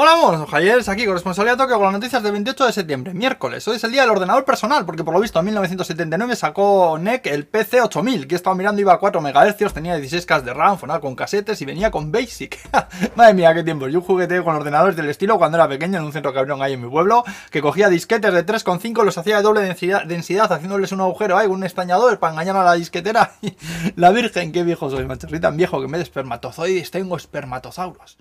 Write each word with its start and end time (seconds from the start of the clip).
Hola, 0.00 0.14
buenos 0.14 0.48
Jayers, 0.48 0.88
aquí 0.88 1.06
con 1.06 1.14
responsabilidad 1.14 1.56
Tokio 1.56 1.74
con 1.74 1.86
las 1.86 1.92
noticias 1.92 2.22
del 2.22 2.30
28 2.30 2.66
de 2.66 2.72
septiembre, 2.72 3.14
miércoles. 3.14 3.66
Hoy 3.66 3.74
es 3.74 3.82
el 3.82 3.90
día 3.90 4.02
del 4.02 4.12
ordenador 4.12 4.44
personal, 4.44 4.86
porque 4.86 5.02
por 5.02 5.12
lo 5.12 5.18
visto 5.18 5.40
en 5.40 5.46
1979 5.46 6.36
sacó 6.36 6.96
NEC 7.00 7.26
el 7.26 7.48
PC 7.48 7.80
8000, 7.80 8.28
que 8.28 8.36
estaba 8.36 8.54
mirando 8.54 8.80
iba 8.80 8.92
a 8.92 9.00
4 9.00 9.20
MHz, 9.20 9.72
tenía 9.74 9.98
16K 9.98 10.42
de 10.42 10.54
RAM, 10.54 10.78
fonaba 10.78 11.00
con 11.00 11.16
casetes 11.16 11.60
y 11.62 11.64
venía 11.64 11.90
con 11.90 12.12
BASIC. 12.12 12.60
Madre 13.16 13.34
mía, 13.34 13.52
qué 13.54 13.64
tiempo. 13.64 13.88
Yo 13.88 14.00
jugueteo 14.00 14.44
con 14.44 14.54
ordenadores 14.54 14.94
del 14.94 15.08
estilo 15.08 15.36
cuando 15.36 15.56
era 15.56 15.68
pequeño 15.68 15.98
en 15.98 16.04
un 16.04 16.12
centro 16.12 16.30
abrieron 16.30 16.62
ahí 16.62 16.74
en 16.74 16.82
mi 16.84 16.88
pueblo, 16.88 17.24
que 17.50 17.60
cogía 17.60 17.88
disquetes 17.88 18.32
de 18.32 18.46
3,5, 18.46 19.02
los 19.02 19.18
hacía 19.18 19.38
de 19.38 19.42
doble 19.42 19.62
densidad, 19.62 20.04
densidad, 20.04 20.52
haciéndoles 20.52 20.92
un 20.92 21.00
agujero 21.00 21.36
ahí, 21.36 21.48
un 21.48 21.64
estañador 21.64 22.20
para 22.20 22.34
engañar 22.34 22.54
a 22.54 22.62
la 22.62 22.74
disquetera. 22.74 23.32
la 23.96 24.12
virgen, 24.12 24.52
qué 24.52 24.62
viejo 24.62 24.90
soy, 24.90 25.06
macho. 25.06 25.28
Soy 25.28 25.40
tan 25.40 25.56
viejo 25.56 25.80
que 25.80 25.88
vez 25.88 25.98
de 25.98 26.02
espermatozoides 26.04 26.92
tengo 26.92 27.16
espermatozauros. 27.16 28.16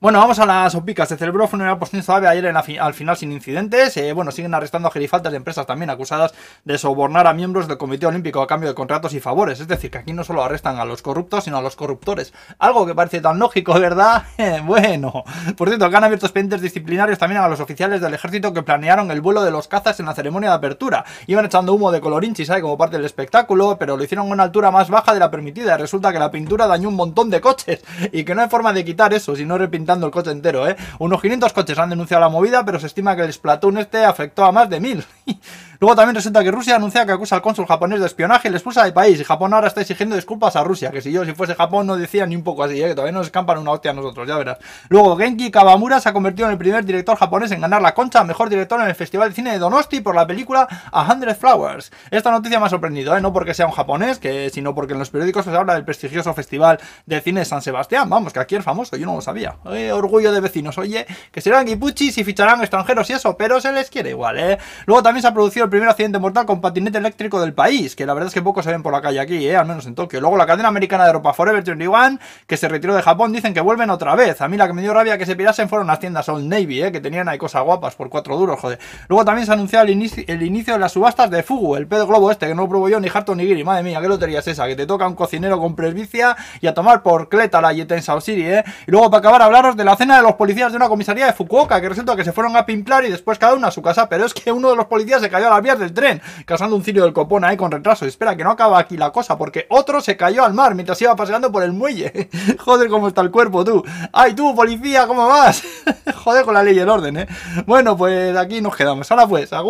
Bueno, 0.00 0.20
vamos 0.20 0.38
a 0.38 0.46
las 0.46 0.76
opicas. 0.76 1.08
Se 1.08 1.16
celebró 1.16 1.48
funeral 1.48 1.76
postín 1.76 2.04
suave 2.04 2.28
ayer 2.28 2.46
al 2.46 2.94
final 2.94 3.16
sin 3.16 3.32
incidentes. 3.32 3.96
Eh, 3.96 4.12
bueno, 4.12 4.30
siguen 4.30 4.54
arrestando 4.54 4.86
a 4.86 4.92
gerifaltas 4.92 5.32
de 5.32 5.38
empresas 5.38 5.66
también 5.66 5.90
acusadas 5.90 6.34
de 6.64 6.78
sobornar 6.78 7.26
a 7.26 7.32
miembros 7.32 7.66
del 7.66 7.78
Comité 7.78 8.06
Olímpico 8.06 8.40
a 8.40 8.46
cambio 8.46 8.68
de 8.68 8.76
contratos 8.76 9.12
y 9.14 9.18
favores. 9.18 9.58
Es 9.58 9.66
decir, 9.66 9.90
que 9.90 9.98
aquí 9.98 10.12
no 10.12 10.22
solo 10.22 10.44
arrestan 10.44 10.78
a 10.78 10.84
los 10.84 11.02
corruptos, 11.02 11.42
sino 11.42 11.56
a 11.56 11.62
los 11.62 11.74
corruptores. 11.74 12.32
Algo 12.60 12.86
que 12.86 12.94
parece 12.94 13.20
tan 13.20 13.40
lógico, 13.40 13.74
¿verdad? 13.74 14.22
bueno. 14.66 15.24
Por 15.56 15.66
cierto, 15.66 15.86
acá 15.86 15.98
han 15.98 16.04
abierto 16.04 16.26
expedientes 16.26 16.60
disciplinarios 16.60 17.18
también 17.18 17.42
a 17.42 17.48
los 17.48 17.58
oficiales 17.58 18.00
del 18.00 18.14
ejército 18.14 18.52
que 18.52 18.62
planearon 18.62 19.10
el 19.10 19.20
vuelo 19.20 19.42
de 19.42 19.50
los 19.50 19.66
cazas 19.66 19.98
en 19.98 20.06
la 20.06 20.14
ceremonia 20.14 20.50
de 20.50 20.54
apertura. 20.54 21.04
Iban 21.26 21.46
echando 21.46 21.74
humo 21.74 21.90
de 21.90 22.00
colorinchi, 22.00 22.44
¿sabes? 22.44 22.62
Como 22.62 22.78
parte 22.78 22.98
del 22.98 23.04
espectáculo, 23.04 23.76
pero 23.80 23.96
lo 23.96 24.04
hicieron 24.04 24.28
a 24.28 24.32
una 24.32 24.44
altura 24.44 24.70
más 24.70 24.90
baja 24.90 25.12
de 25.12 25.18
la 25.18 25.28
permitida. 25.28 25.76
Resulta 25.76 26.12
que 26.12 26.20
la 26.20 26.30
pintura 26.30 26.68
dañó 26.68 26.88
un 26.88 26.94
montón 26.94 27.30
de 27.30 27.40
coches 27.40 27.80
y 28.12 28.22
que 28.22 28.36
no 28.36 28.42
hay 28.42 28.48
forma 28.48 28.72
de 28.72 28.84
quitar 28.84 29.12
eso, 29.12 29.34
sino 29.34 29.58
el 29.88 30.10
coche 30.12 30.30
entero, 30.30 30.68
¿eh? 30.68 30.76
Unos 30.98 31.20
500 31.20 31.52
coches 31.52 31.78
han 31.78 31.90
denunciado 31.90 32.20
la 32.20 32.28
movida, 32.28 32.64
pero 32.64 32.78
se 32.78 32.86
estima 32.86 33.16
que 33.16 33.22
el 33.22 33.32
Splatoon 33.32 33.78
este 33.78 34.04
afectó 34.04 34.44
a 34.44 34.52
más 34.52 34.68
de 34.68 34.80
1000. 34.80 35.04
Luego 35.80 35.94
también 35.94 36.16
resulta 36.16 36.42
que 36.42 36.50
Rusia 36.50 36.74
anuncia 36.74 37.06
que 37.06 37.12
acusa 37.12 37.36
al 37.36 37.42
cónsul 37.42 37.64
japonés 37.64 38.00
de 38.00 38.06
espionaje 38.06 38.48
y 38.48 38.50
le 38.50 38.56
expulsa 38.56 38.82
del 38.82 38.92
país. 38.92 39.20
Y 39.20 39.24
Japón 39.24 39.54
ahora 39.54 39.68
está 39.68 39.80
exigiendo 39.80 40.16
disculpas 40.16 40.56
a 40.56 40.64
Rusia, 40.64 40.90
que 40.90 41.00
si 41.00 41.12
yo, 41.12 41.24
si 41.24 41.34
fuese 41.34 41.54
Japón, 41.54 41.86
no 41.86 41.96
decía 41.96 42.26
ni 42.26 42.34
un 42.34 42.42
poco 42.42 42.64
así, 42.64 42.82
¿eh? 42.82 42.88
que 42.88 42.94
todavía 42.96 43.12
nos 43.12 43.26
escampan 43.26 43.58
una 43.58 43.70
hostia 43.70 43.92
a 43.92 43.94
nosotros, 43.94 44.26
ya 44.26 44.36
verás. 44.36 44.58
Luego, 44.88 45.16
Genki 45.16 45.52
Kawamura 45.52 46.00
se 46.00 46.08
ha 46.08 46.12
convertido 46.12 46.46
en 46.46 46.52
el 46.52 46.58
primer 46.58 46.84
director 46.84 47.16
japonés 47.16 47.52
en 47.52 47.60
ganar 47.60 47.80
la 47.80 47.94
concha 47.94 48.24
mejor 48.24 48.48
director 48.48 48.80
en 48.80 48.88
el 48.88 48.94
Festival 48.96 49.28
de 49.28 49.36
Cine 49.36 49.52
de 49.52 49.58
Donosti 49.60 50.00
por 50.00 50.16
la 50.16 50.26
película 50.26 50.66
A 50.90 51.12
Hundred 51.12 51.36
Flowers. 51.36 51.92
Esta 52.10 52.32
noticia 52.32 52.58
me 52.58 52.66
ha 52.66 52.70
sorprendido, 52.70 53.16
¿eh? 53.16 53.20
no 53.20 53.32
porque 53.32 53.54
sea 53.54 53.66
un 53.66 53.72
japonés, 53.72 54.18
que, 54.18 54.50
sino 54.50 54.74
porque 54.74 54.94
en 54.94 54.98
los 54.98 55.10
periódicos 55.10 55.44
se 55.44 55.56
habla 55.56 55.74
del 55.74 55.84
prestigioso 55.84 56.34
Festival 56.34 56.80
de 57.06 57.20
Cine 57.20 57.40
de 57.40 57.46
San 57.46 57.62
Sebastián. 57.62 58.10
Vamos, 58.10 58.32
que 58.32 58.40
aquí 58.40 58.56
es 58.56 58.64
famoso, 58.64 58.96
yo 58.96 59.06
no 59.06 59.14
lo 59.14 59.20
sabía. 59.20 59.54
Orgullo 59.92 60.32
de 60.32 60.40
vecinos, 60.40 60.76
oye, 60.76 61.06
que 61.30 61.40
serán 61.40 61.66
guipuchis 61.66 62.18
y 62.18 62.24
ficharán 62.24 62.60
extranjeros 62.62 63.08
y 63.10 63.12
eso, 63.12 63.36
pero 63.36 63.60
se 63.60 63.72
les 63.72 63.90
quiere 63.90 64.10
igual, 64.10 64.40
¿eh? 64.40 64.58
Luego 64.86 65.04
también 65.04 65.22
se 65.22 65.28
ha 65.28 65.32
producido 65.34 65.67
el 65.68 65.70
primer 65.70 65.88
accidente 65.90 66.18
mortal 66.18 66.46
con 66.46 66.62
patinete 66.62 66.96
eléctrico 66.96 67.38
del 67.40 67.52
país, 67.52 67.94
que 67.94 68.06
la 68.06 68.14
verdad 68.14 68.28
es 68.28 68.34
que 68.34 68.40
pocos 68.40 68.64
se 68.64 68.70
ven 68.70 68.82
por 68.82 68.90
la 68.90 69.02
calle 69.02 69.20
aquí, 69.20 69.46
¿eh? 69.46 69.54
al 69.54 69.66
menos 69.66 69.84
en 69.86 69.94
Tokio. 69.94 70.18
Luego 70.18 70.38
la 70.38 70.46
cadena 70.46 70.68
americana 70.68 71.04
de 71.04 71.12
ropa 71.12 71.34
Forever 71.34 71.62
21, 71.62 72.18
que 72.46 72.56
se 72.56 72.68
retiró 72.68 72.94
de 72.94 73.02
Japón, 73.02 73.34
dicen 73.34 73.52
que 73.52 73.60
vuelven 73.60 73.90
otra 73.90 74.14
vez. 74.14 74.40
A 74.40 74.48
mí 74.48 74.56
la 74.56 74.66
que 74.66 74.72
me 74.72 74.80
dio 74.80 74.94
rabia 74.94 75.18
que 75.18 75.26
se 75.26 75.36
pirasen 75.36 75.68
fueron 75.68 75.86
las 75.86 76.00
tiendas 76.00 76.26
Old 76.30 76.46
Navy, 76.46 76.82
¿eh? 76.82 76.90
que 76.90 77.02
tenían 77.02 77.28
ahí 77.28 77.36
cosas 77.36 77.62
guapas 77.64 77.94
por 77.96 78.08
cuatro 78.08 78.38
duros, 78.38 78.58
joder. 78.58 78.78
Luego 79.08 79.26
también 79.26 79.44
se 79.44 79.52
ha 79.52 79.54
anunciado 79.54 79.84
el 79.84 79.90
inicio, 79.90 80.24
el 80.26 80.42
inicio 80.42 80.72
de 80.72 80.80
las 80.80 80.92
subastas 80.92 81.30
de 81.30 81.42
Fugu, 81.42 81.76
el 81.76 81.86
pez 81.86 82.02
globo 82.06 82.30
este, 82.30 82.46
que 82.46 82.54
no 82.54 82.62
lo 82.62 82.68
probó 82.70 82.88
yo 82.88 82.98
ni 82.98 83.08
harto 83.12 83.34
ni 83.34 83.44
giri. 83.44 83.62
Madre 83.62 83.82
mía, 83.82 84.00
qué 84.00 84.08
lotería 84.08 84.38
es 84.38 84.48
esa, 84.48 84.66
que 84.66 84.74
te 84.74 84.86
toca 84.86 85.06
un 85.06 85.14
cocinero 85.14 85.60
con 85.60 85.76
presbicia 85.76 86.34
y 86.62 86.66
a 86.66 86.72
tomar 86.72 87.02
por 87.02 87.28
cleta 87.28 87.60
la 87.60 87.74
Yeten 87.74 88.02
Sao 88.02 88.22
City, 88.22 88.46
¿eh? 88.46 88.64
Y 88.86 88.90
luego 88.90 89.10
para 89.10 89.18
acabar 89.18 89.42
hablaros 89.42 89.76
de 89.76 89.84
la 89.84 89.96
cena 89.96 90.16
de 90.16 90.22
los 90.22 90.36
policías 90.36 90.72
de 90.72 90.76
una 90.76 90.88
comisaría 90.88 91.26
de 91.26 91.34
Fukuoka, 91.34 91.78
que 91.78 91.90
resulta 91.90 92.16
que 92.16 92.24
se 92.24 92.32
fueron 92.32 92.56
a 92.56 92.64
pimplar 92.64 93.04
y 93.04 93.10
después 93.10 93.38
cada 93.38 93.54
uno 93.54 93.66
a 93.66 93.70
su 93.70 93.82
casa, 93.82 94.08
pero 94.08 94.24
es 94.24 94.32
que 94.32 94.50
uno 94.50 94.70
de 94.70 94.76
los 94.76 94.86
policías 94.86 95.20
se 95.20 95.28
cayó 95.28 95.48
a 95.48 95.50
las 95.58 95.64
vías 95.64 95.78
del 95.78 95.92
tren, 95.92 96.22
causando 96.44 96.76
un 96.76 96.84
cirio 96.84 97.02
del 97.02 97.12
copón 97.12 97.44
ahí 97.44 97.56
con 97.56 97.70
retraso. 97.70 98.06
Espera, 98.06 98.36
que 98.36 98.44
no 98.44 98.50
acaba 98.50 98.78
aquí 98.78 98.96
la 98.96 99.10
cosa, 99.10 99.36
porque 99.36 99.66
otro 99.70 100.00
se 100.00 100.16
cayó 100.16 100.44
al 100.44 100.54
mar 100.54 100.74
mientras 100.74 101.00
iba 101.02 101.16
paseando 101.16 101.50
por 101.50 101.64
el 101.64 101.72
muelle. 101.72 102.28
Joder, 102.58 102.88
cómo 102.88 103.08
está 103.08 103.20
el 103.22 103.30
cuerpo, 103.30 103.64
tú. 103.64 103.84
¡Ay, 104.12 104.34
tú, 104.34 104.54
policía, 104.54 105.06
cómo 105.06 105.26
vas! 105.26 105.62
Joder 106.24 106.44
con 106.44 106.54
la 106.54 106.62
ley 106.62 106.76
y 106.76 106.78
el 106.78 106.88
orden, 106.88 107.16
¿eh? 107.18 107.28
Bueno, 107.66 107.96
pues 107.96 108.36
aquí 108.36 108.60
nos 108.60 108.76
quedamos. 108.76 109.10
Ahora 109.10 109.26
pues, 109.26 109.52